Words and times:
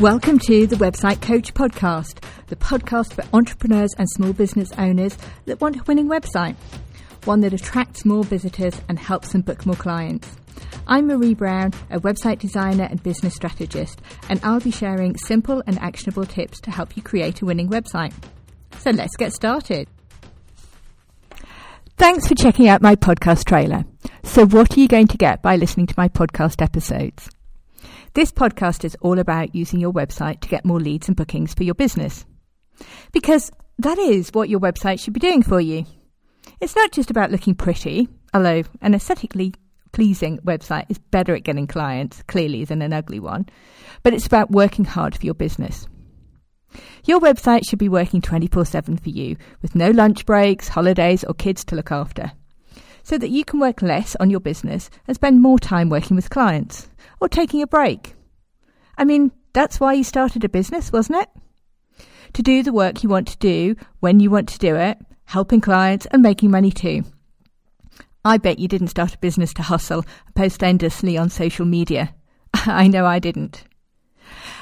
Welcome 0.00 0.38
to 0.40 0.66
the 0.66 0.76
Website 0.76 1.22
Coach 1.22 1.54
Podcast, 1.54 2.22
the 2.48 2.56
podcast 2.56 3.14
for 3.14 3.24
entrepreneurs 3.34 3.94
and 3.96 4.06
small 4.10 4.34
business 4.34 4.70
owners 4.76 5.16
that 5.46 5.62
want 5.62 5.76
a 5.76 5.82
winning 5.84 6.06
website, 6.06 6.54
one 7.24 7.40
that 7.40 7.54
attracts 7.54 8.04
more 8.04 8.22
visitors 8.22 8.78
and 8.90 8.98
helps 8.98 9.32
them 9.32 9.40
book 9.40 9.64
more 9.64 9.74
clients. 9.74 10.36
I'm 10.86 11.06
Marie 11.06 11.32
Brown, 11.32 11.72
a 11.90 11.98
website 11.98 12.40
designer 12.40 12.84
and 12.84 13.02
business 13.02 13.36
strategist, 13.36 14.02
and 14.28 14.38
I'll 14.44 14.60
be 14.60 14.70
sharing 14.70 15.16
simple 15.16 15.62
and 15.66 15.78
actionable 15.78 16.26
tips 16.26 16.60
to 16.60 16.70
help 16.70 16.94
you 16.94 17.02
create 17.02 17.40
a 17.40 17.46
winning 17.46 17.70
website. 17.70 18.12
So 18.76 18.90
let's 18.90 19.16
get 19.16 19.32
started. 19.32 19.88
Thanks 21.96 22.28
for 22.28 22.34
checking 22.34 22.68
out 22.68 22.82
my 22.82 22.96
podcast 22.96 23.46
trailer. 23.46 23.86
So, 24.24 24.44
what 24.44 24.76
are 24.76 24.80
you 24.80 24.88
going 24.88 25.06
to 25.06 25.16
get 25.16 25.40
by 25.40 25.56
listening 25.56 25.86
to 25.86 25.94
my 25.96 26.10
podcast 26.10 26.60
episodes? 26.60 27.30
This 28.16 28.32
podcast 28.32 28.82
is 28.82 28.96
all 29.02 29.18
about 29.18 29.54
using 29.54 29.78
your 29.78 29.92
website 29.92 30.40
to 30.40 30.48
get 30.48 30.64
more 30.64 30.80
leads 30.80 31.06
and 31.06 31.14
bookings 31.14 31.52
for 31.52 31.64
your 31.64 31.74
business. 31.74 32.24
Because 33.12 33.52
that 33.80 33.98
is 33.98 34.30
what 34.30 34.48
your 34.48 34.58
website 34.58 35.00
should 35.00 35.12
be 35.12 35.20
doing 35.20 35.42
for 35.42 35.60
you. 35.60 35.84
It's 36.58 36.74
not 36.74 36.92
just 36.92 37.10
about 37.10 37.30
looking 37.30 37.54
pretty, 37.54 38.08
although 38.32 38.62
an 38.80 38.94
aesthetically 38.94 39.52
pleasing 39.92 40.38
website 40.38 40.86
is 40.88 40.96
better 40.96 41.34
at 41.34 41.44
getting 41.44 41.66
clients, 41.66 42.22
clearly, 42.22 42.64
than 42.64 42.80
an 42.80 42.94
ugly 42.94 43.20
one, 43.20 43.50
but 44.02 44.14
it's 44.14 44.26
about 44.26 44.50
working 44.50 44.86
hard 44.86 45.14
for 45.14 45.26
your 45.26 45.34
business. 45.34 45.86
Your 47.04 47.20
website 47.20 47.68
should 47.68 47.78
be 47.78 47.90
working 47.90 48.22
24 48.22 48.64
7 48.64 48.96
for 48.96 49.10
you, 49.10 49.36
with 49.60 49.74
no 49.74 49.90
lunch 49.90 50.24
breaks, 50.24 50.68
holidays, 50.68 51.22
or 51.22 51.34
kids 51.34 51.66
to 51.66 51.76
look 51.76 51.92
after, 51.92 52.32
so 53.06 53.16
that 53.16 53.30
you 53.30 53.44
can 53.44 53.60
work 53.60 53.82
less 53.82 54.16
on 54.16 54.30
your 54.30 54.40
business 54.40 54.90
and 55.06 55.14
spend 55.14 55.40
more 55.40 55.60
time 55.60 55.88
working 55.88 56.16
with 56.16 56.28
clients 56.28 56.88
or 57.20 57.28
taking 57.28 57.62
a 57.62 57.66
break. 57.66 58.16
I 58.98 59.04
mean, 59.04 59.30
that's 59.52 59.78
why 59.78 59.92
you 59.92 60.02
started 60.02 60.42
a 60.42 60.48
business, 60.48 60.90
wasn't 60.90 61.22
it? 61.22 61.28
To 62.32 62.42
do 62.42 62.64
the 62.64 62.72
work 62.72 63.04
you 63.04 63.08
want 63.08 63.28
to 63.28 63.38
do 63.38 63.76
when 64.00 64.18
you 64.18 64.28
want 64.28 64.48
to 64.48 64.58
do 64.58 64.74
it, 64.74 64.98
helping 65.26 65.60
clients 65.60 66.06
and 66.06 66.20
making 66.20 66.50
money 66.50 66.72
too. 66.72 67.04
I 68.24 68.38
bet 68.38 68.58
you 68.58 68.66
didn't 68.66 68.88
start 68.88 69.14
a 69.14 69.18
business 69.18 69.54
to 69.54 69.62
hustle 69.62 70.04
and 70.26 70.34
post 70.34 70.64
endlessly 70.64 71.16
on 71.16 71.30
social 71.30 71.64
media. 71.64 72.12
I 72.54 72.88
know 72.88 73.06
I 73.06 73.20
didn't. 73.20 73.62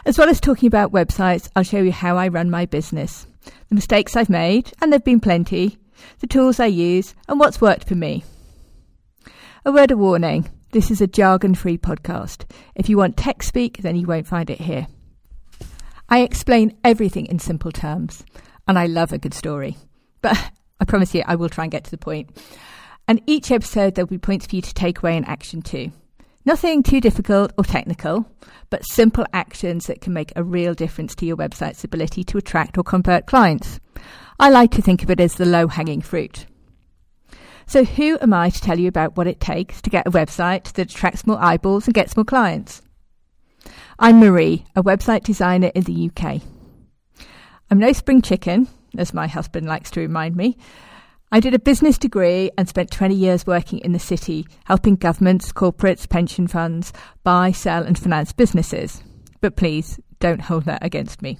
As 0.05 0.18
well 0.18 0.28
as 0.28 0.38
talking 0.38 0.66
about 0.66 0.92
websites, 0.92 1.48
I'll 1.56 1.62
show 1.62 1.80
you 1.80 1.92
how 1.92 2.18
I 2.18 2.28
run 2.28 2.50
my 2.50 2.66
business, 2.66 3.27
the 3.70 3.74
mistakes 3.74 4.16
I've 4.16 4.28
made, 4.28 4.70
and 4.83 4.92
there've 4.92 5.02
been 5.02 5.18
plenty, 5.18 5.78
the 6.18 6.27
tools 6.27 6.61
I 6.61 6.66
use, 6.66 7.14
and 7.27 7.40
what's 7.40 7.62
worked 7.62 7.88
for 7.88 7.94
me. 7.94 8.22
A 9.66 9.72
word 9.72 9.90
of 9.90 9.98
warning 9.98 10.50
this 10.72 10.90
is 10.90 11.00
a 11.00 11.06
jargon 11.06 11.54
free 11.54 11.78
podcast. 11.78 12.44
If 12.74 12.90
you 12.90 12.98
want 12.98 13.16
tech 13.16 13.42
speak, 13.42 13.78
then 13.78 13.96
you 13.96 14.06
won't 14.06 14.26
find 14.26 14.50
it 14.50 14.60
here. 14.60 14.86
I 16.06 16.20
explain 16.20 16.76
everything 16.84 17.24
in 17.24 17.38
simple 17.38 17.72
terms, 17.72 18.26
and 18.68 18.78
I 18.78 18.84
love 18.84 19.14
a 19.14 19.18
good 19.18 19.32
story. 19.32 19.78
But 20.20 20.36
I 20.80 20.84
promise 20.84 21.14
you, 21.14 21.22
I 21.26 21.36
will 21.36 21.48
try 21.48 21.64
and 21.64 21.70
get 21.70 21.84
to 21.84 21.90
the 21.90 21.96
point. 21.96 22.36
And 23.08 23.22
each 23.26 23.50
episode, 23.50 23.94
there'll 23.94 24.06
be 24.06 24.18
points 24.18 24.46
for 24.46 24.56
you 24.56 24.60
to 24.60 24.74
take 24.74 24.98
away 24.98 25.16
in 25.16 25.24
action 25.24 25.62
too. 25.62 25.92
Nothing 26.44 26.82
too 26.82 27.00
difficult 27.00 27.54
or 27.56 27.64
technical, 27.64 28.26
but 28.68 28.84
simple 28.84 29.24
actions 29.32 29.86
that 29.86 30.02
can 30.02 30.12
make 30.12 30.34
a 30.36 30.44
real 30.44 30.74
difference 30.74 31.14
to 31.14 31.26
your 31.26 31.38
website's 31.38 31.84
ability 31.84 32.22
to 32.24 32.36
attract 32.36 32.76
or 32.76 32.84
convert 32.84 33.24
clients. 33.24 33.80
I 34.38 34.50
like 34.50 34.72
to 34.72 34.82
think 34.82 35.02
of 35.02 35.08
it 35.08 35.20
as 35.20 35.36
the 35.36 35.46
low 35.46 35.68
hanging 35.68 36.02
fruit. 36.02 36.44
So, 37.66 37.84
who 37.84 38.18
am 38.20 38.32
I 38.34 38.50
to 38.50 38.60
tell 38.60 38.78
you 38.78 38.88
about 38.88 39.16
what 39.16 39.26
it 39.26 39.40
takes 39.40 39.80
to 39.82 39.90
get 39.90 40.06
a 40.06 40.10
website 40.10 40.72
that 40.72 40.90
attracts 40.90 41.26
more 41.26 41.42
eyeballs 41.42 41.86
and 41.86 41.94
gets 41.94 42.16
more 42.16 42.24
clients? 42.24 42.82
I'm 43.98 44.20
Marie, 44.20 44.66
a 44.76 44.82
website 44.82 45.24
designer 45.24 45.70
in 45.74 45.84
the 45.84 46.10
UK. 46.10 46.42
I'm 47.70 47.78
no 47.78 47.92
spring 47.92 48.22
chicken, 48.22 48.68
as 48.98 49.14
my 49.14 49.26
husband 49.26 49.66
likes 49.66 49.90
to 49.92 50.00
remind 50.00 50.36
me. 50.36 50.56
I 51.32 51.40
did 51.40 51.55
a 51.55 51.58
business 51.58 51.98
degree 51.98 52.50
and 52.56 52.68
spent 52.68 52.90
20 52.90 53.14
years 53.14 53.46
working 53.46 53.80
in 53.80 53.92
the 53.92 53.98
city, 53.98 54.46
helping 54.66 54.96
governments, 54.96 55.52
corporates, 55.52 56.08
pension 56.08 56.46
funds 56.46 56.92
buy, 57.24 57.50
sell, 57.50 57.83
and 57.83 57.98
finance 57.98 58.33
businesses. 58.33 59.02
But 59.40 59.56
please 59.56 59.98
don't 60.20 60.42
hold 60.42 60.64
that 60.66 60.84
against 60.84 61.22
me. 61.22 61.39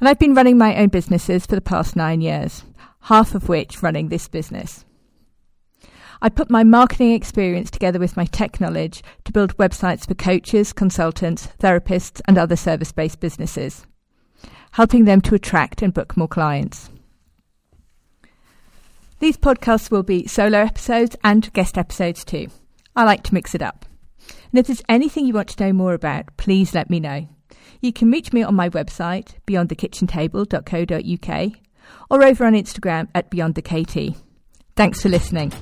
And 0.00 0.08
I've 0.08 0.18
been 0.18 0.34
running 0.34 0.58
my 0.58 0.76
own 0.76 0.88
businesses 0.88 1.46
for 1.46 1.54
the 1.54 1.60
past 1.60 1.96
nine 1.96 2.20
years, 2.20 2.64
half 3.02 3.34
of 3.34 3.48
which 3.48 3.82
running 3.82 4.08
this 4.08 4.28
business. 4.28 4.84
I 6.20 6.28
put 6.28 6.50
my 6.50 6.64
marketing 6.64 7.12
experience 7.12 7.70
together 7.70 7.98
with 7.98 8.16
my 8.16 8.24
tech 8.24 8.60
knowledge 8.60 9.02
to 9.24 9.32
build 9.32 9.56
websites 9.56 10.06
for 10.06 10.14
coaches, 10.14 10.72
consultants, 10.72 11.48
therapists, 11.60 12.20
and 12.26 12.36
other 12.36 12.56
service 12.56 12.90
based 12.90 13.20
businesses, 13.20 13.86
helping 14.72 15.04
them 15.04 15.20
to 15.22 15.34
attract 15.34 15.82
and 15.82 15.94
book 15.94 16.16
more 16.16 16.28
clients. 16.28 16.90
These 19.20 19.36
podcasts 19.36 19.90
will 19.90 20.02
be 20.02 20.26
solo 20.26 20.58
episodes 20.58 21.16
and 21.22 21.52
guest 21.52 21.78
episodes 21.78 22.24
too. 22.24 22.48
I 22.94 23.04
like 23.04 23.22
to 23.24 23.34
mix 23.34 23.54
it 23.54 23.62
up. 23.62 23.84
And 24.50 24.58
if 24.58 24.66
there's 24.66 24.82
anything 24.88 25.26
you 25.26 25.34
want 25.34 25.50
to 25.50 25.64
know 25.64 25.72
more 25.72 25.94
about, 25.94 26.36
please 26.36 26.74
let 26.74 26.90
me 26.90 27.00
know. 27.00 27.28
You 27.80 27.92
can 27.92 28.10
reach 28.10 28.32
me 28.32 28.42
on 28.42 28.56
my 28.56 28.68
website, 28.70 29.34
beyondthekitchentable.co.uk, 29.46 31.52
or 32.10 32.24
over 32.24 32.44
on 32.44 32.54
Instagram 32.54 33.06
at 33.14 33.30
beyondthekt. 33.30 34.16
Thanks 34.74 35.02
for 35.02 35.08
listening. 35.08 35.52